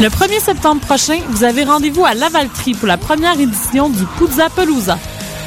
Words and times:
Le 0.00 0.08
1er 0.08 0.40
septembre 0.40 0.80
prochain, 0.80 1.20
vous 1.28 1.44
avez 1.44 1.62
rendez-vous 1.62 2.04
à 2.04 2.14
Lavaltrie 2.14 2.74
pour 2.74 2.88
la 2.88 2.96
première 2.96 3.38
édition 3.38 3.88
du 3.88 4.04
Puzza 4.18 4.50
Pelusa. 4.50 4.98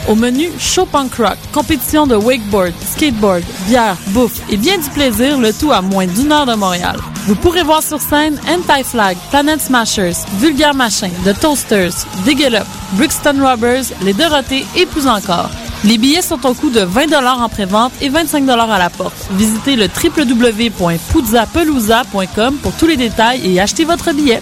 Au 0.08 0.16
menu, 0.16 0.50
show 0.58 0.86
punk 0.86 1.16
rock, 1.16 1.38
compétition 1.52 2.08
de 2.08 2.16
wakeboard, 2.16 2.72
skateboard, 2.82 3.44
bière, 3.68 3.98
bouffe 4.08 4.40
et 4.50 4.56
bien 4.56 4.78
du 4.78 4.90
plaisir, 4.92 5.38
le 5.38 5.52
tout 5.52 5.74
à 5.74 5.82
moins 5.82 6.08
d'une 6.08 6.32
heure 6.32 6.46
de 6.46 6.56
Montréal. 6.56 6.98
Vous 7.26 7.36
pourrez 7.36 7.64
voir 7.64 7.84
sur 7.84 8.00
scène 8.00 8.40
Anti-Flag, 8.48 9.18
Planet 9.32 9.60
Smashers, 9.60 10.16
Vulgaire 10.40 10.74
Machin, 10.74 11.10
The 11.26 11.38
Toasters, 11.38 12.06
Dig 12.24 12.42
Up, 12.46 12.66
Brixton 12.94 13.36
Robbers, 13.42 13.84
Les 14.02 14.14
Dorothées 14.14 14.66
et 14.78 14.86
plus 14.86 15.08
encore. 15.08 15.50
Les 15.84 15.98
billets 15.98 16.22
sont 16.22 16.46
au 16.46 16.54
coût 16.54 16.70
de 16.70 16.82
20 16.82 17.12
en 17.42 17.50
pré-vente 17.50 17.94
et 18.02 18.10
25 18.10 18.48
à 18.50 18.78
la 18.78 18.90
porte. 18.90 19.28
Visitez 19.32 19.76
le 19.76 19.88
www.puzzapelousa.com 19.88 22.56
pour 22.62 22.74
tous 22.74 22.86
les 22.88 22.98
détails 22.98 23.42
et 23.46 23.60
achetez 23.60 23.86
votre 23.86 24.14
billet. 24.14 24.42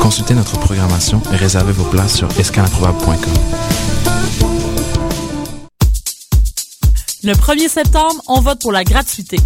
Consultez 0.00 0.34
notre 0.34 0.58
programmation 0.58 1.22
et 1.32 1.36
réservez 1.36 1.72
vos 1.72 1.84
places 1.84 2.16
sur 2.16 2.28
escalimprobable.com. 2.38 3.32
Le 7.22 7.32
1er 7.32 7.68
septembre, 7.68 8.22
on 8.28 8.40
vote 8.40 8.60
pour 8.60 8.72
la 8.72 8.84
gratuité. 8.84 9.38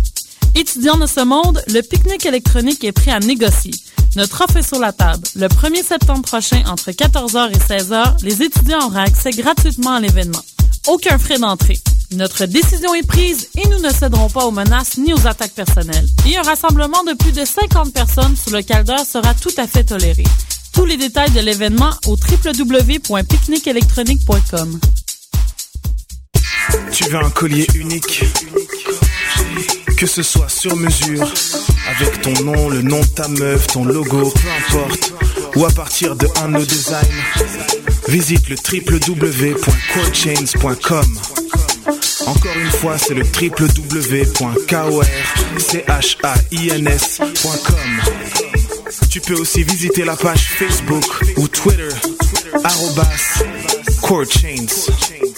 Étudiants 0.54 0.98
de 0.98 1.06
ce 1.06 1.24
monde, 1.24 1.62
le 1.68 1.80
pique-nique 1.80 2.26
électronique 2.26 2.82
est 2.82 2.92
prêt 2.92 3.12
à 3.12 3.20
négocier. 3.20 3.72
Notre 4.16 4.42
offre 4.42 4.56
est 4.56 4.66
sur 4.66 4.80
la 4.80 4.92
table. 4.92 5.22
Le 5.36 5.46
1er 5.46 5.84
septembre 5.84 6.22
prochain, 6.22 6.62
entre 6.66 6.90
14h 6.90 7.50
et 7.52 7.58
16h, 7.58 8.24
les 8.24 8.42
étudiants 8.42 8.86
auront 8.86 8.96
accès 8.96 9.30
gratuitement 9.30 9.92
à 9.92 10.00
l'événement. 10.00 10.42
Aucun 10.88 11.18
frais 11.18 11.38
d'entrée. 11.38 11.78
Notre 12.12 12.46
décision 12.46 12.94
est 12.94 13.06
prise 13.06 13.48
et 13.58 13.68
nous 13.68 13.80
ne 13.80 13.90
céderons 13.90 14.30
pas 14.30 14.46
aux 14.46 14.50
menaces 14.50 14.96
ni 14.96 15.12
aux 15.12 15.26
attaques 15.26 15.52
personnelles. 15.52 16.06
Et 16.26 16.38
un 16.38 16.42
rassemblement 16.42 17.04
de 17.04 17.12
plus 17.12 17.32
de 17.32 17.44
50 17.44 17.92
personnes 17.92 18.34
sous 18.34 18.48
le 18.50 18.62
calder 18.62 18.96
sera 19.06 19.34
tout 19.34 19.52
à 19.58 19.66
fait 19.66 19.84
toléré. 19.84 20.24
Tous 20.72 20.86
les 20.86 20.96
détails 20.96 21.32
de 21.32 21.40
l'événement 21.40 21.90
au 22.06 22.16
www.picnicelectronique.com. 22.16 24.80
Tu 26.92 27.04
veux 27.04 27.16
un 27.16 27.30
collier 27.30 27.66
unique? 27.74 28.24
Que 29.98 30.06
ce 30.06 30.22
soit 30.22 30.48
sur 30.48 30.74
mesure, 30.76 31.30
avec 31.88 32.22
ton 32.22 32.32
nom, 32.44 32.70
le 32.70 32.80
nom 32.82 33.00
de 33.00 33.06
ta 33.06 33.26
meuf, 33.28 33.66
ton 33.66 33.84
logo, 33.84 34.30
peu 34.30 34.48
importe, 34.76 35.12
ou 35.56 35.66
à 35.66 35.70
partir 35.70 36.14
de 36.16 36.26
un 36.42 36.48
de 36.48 36.58
nos 36.58 36.64
visite 38.08 38.48
le 38.48 38.56
www.corechains.com. 38.56 41.18
Encore 42.28 42.56
une 42.58 42.70
fois, 42.70 42.98
c'est 42.98 43.14
le 43.14 43.22
www.korchains.com. 43.22 44.50
Tu 49.10 49.20
peux 49.22 49.34
aussi 49.34 49.62
visiter 49.62 50.04
la 50.04 50.14
page 50.14 50.50
Facebook 50.50 51.04
ou 51.38 51.48
Twitter, 51.48 51.88
arrobas 52.64 53.08
corechains. 54.02 54.66
Vous 54.66 55.37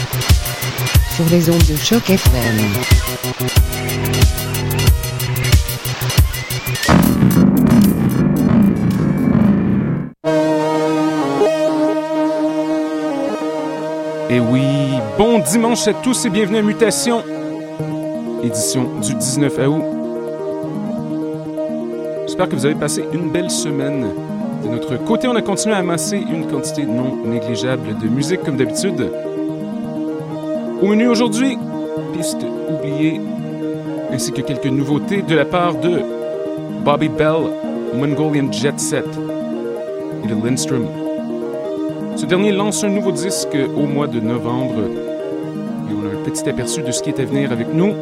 les 1.29 1.49
ondes 1.49 1.57
de 1.57 1.75
choc 1.75 2.09
FM. 2.09 2.39
Et 14.29 14.39
oui, 14.39 14.61
bon 15.17 15.39
dimanche 15.39 15.87
à 15.87 15.93
tous 15.93 16.25
et 16.25 16.29
bienvenue 16.29 16.57
à 16.57 16.61
Mutation, 16.61 17.23
édition 18.43 18.99
du 19.01 19.13
19 19.13 19.57
août. 19.67 19.83
J'espère 22.25 22.49
que 22.49 22.55
vous 22.55 22.65
avez 22.65 22.75
passé 22.75 23.03
une 23.13 23.29
belle 23.29 23.51
semaine. 23.51 24.07
De 24.63 24.69
notre 24.69 24.95
côté, 24.97 25.27
on 25.27 25.35
a 25.35 25.41
continué 25.41 25.75
à 25.75 25.79
amasser 25.79 26.17
une 26.17 26.47
quantité 26.47 26.83
non 26.85 27.17
négligeable 27.25 27.97
de 27.97 28.07
musique 28.07 28.41
comme 28.43 28.57
d'habitude. 28.57 29.11
Au 30.81 30.87
menu 30.87 31.07
aujourd'hui, 31.09 31.59
piste 32.11 32.43
oubliée, 32.67 33.21
ainsi 34.11 34.31
que 34.31 34.41
quelques 34.41 34.65
nouveautés 34.65 35.21
de 35.21 35.35
la 35.35 35.45
part 35.45 35.75
de 35.75 36.01
Bobby 36.83 37.07
Bell, 37.07 37.51
Mongolian 37.93 38.51
Jet 38.51 38.79
Set 38.79 39.05
et 40.23 40.27
de 40.27 40.33
Lindstrom. 40.43 40.87
Ce 42.15 42.25
dernier 42.25 42.51
lance 42.51 42.83
un 42.83 42.89
nouveau 42.89 43.11
disque 43.11 43.55
au 43.77 43.85
mois 43.85 44.07
de 44.07 44.19
novembre 44.19 44.79
et 45.87 45.93
on 45.93 46.03
a 46.03 46.19
un 46.19 46.23
petit 46.23 46.49
aperçu 46.49 46.81
de 46.81 46.91
ce 46.91 47.03
qui 47.03 47.11
est 47.11 47.19
à 47.19 47.25
venir 47.25 47.51
avec 47.51 47.71
nous. 47.71 47.93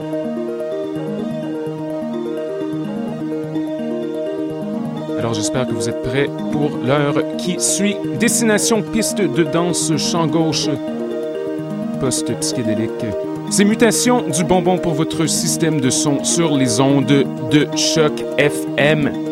Alors 5.18 5.34
j'espère 5.34 5.68
que 5.68 5.74
vous 5.74 5.90
êtes 5.90 6.02
prêts 6.02 6.30
pour 6.54 6.72
l'heure 6.86 7.16
qui 7.38 7.60
suit. 7.60 7.98
Destination 8.22 8.82
piste 8.82 9.20
de 9.20 9.44
danse 9.44 9.92
champ 9.98 10.28
gauche 10.28 10.70
post-psychédélique. 12.00 13.06
Ces 13.50 13.66
mutations 13.66 14.24
du 14.28 14.44
bonbon 14.44 14.78
pour 14.78 14.94
votre 14.94 15.26
système 15.26 15.82
de 15.82 15.90
son 15.90 16.24
sur 16.24 16.56
les 16.56 16.80
ondes 16.80 17.26
de 17.52 17.68
choc 17.76 18.24
FM. 18.38 19.29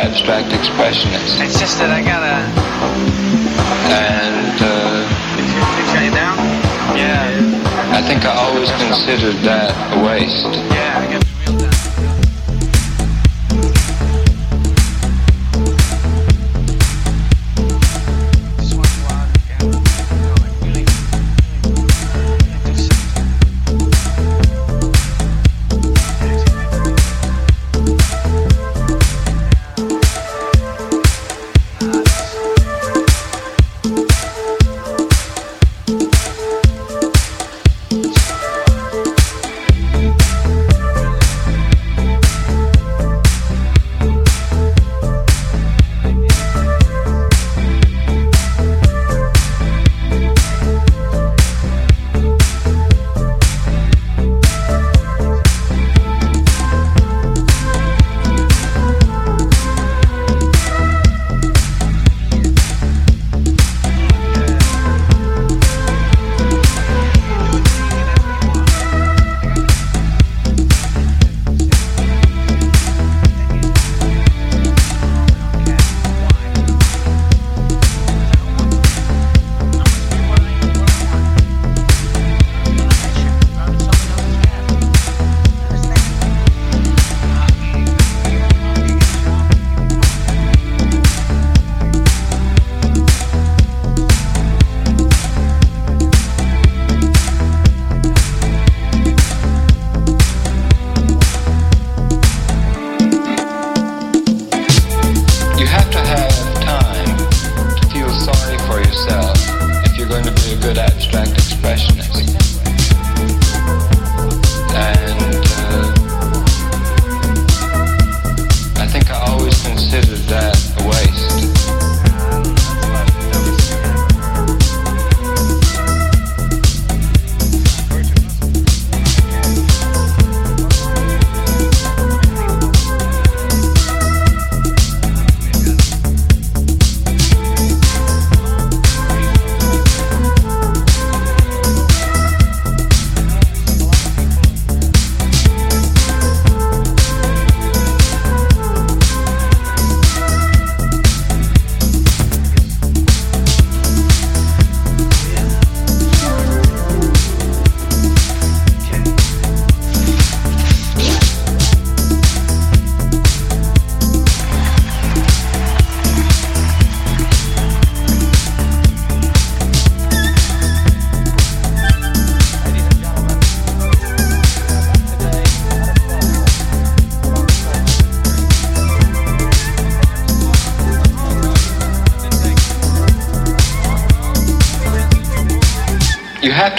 abstract 0.00 0.48
expressionist. 0.48 1.36
It's 1.44 1.60
just 1.60 1.78
that 1.78 1.92
I 1.92 2.00
gotta. 2.00 2.40
And. 3.92 4.56
Uh, 4.56 5.04
you 6.00 6.10
down? 6.10 6.38
Yeah. 6.96 7.28
I 7.92 8.00
think 8.00 8.24
I 8.24 8.32
always 8.32 8.70
considered 8.80 9.36
that 9.44 9.76
a 9.92 10.02
waste. 10.02 10.56
Yeah. 10.72 11.20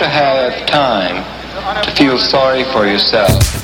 to 0.02 0.10
have 0.10 0.66
time 0.66 1.24
to 1.84 1.92
feel 1.92 2.18
sorry 2.18 2.64
for 2.64 2.88
yourself. 2.88 3.61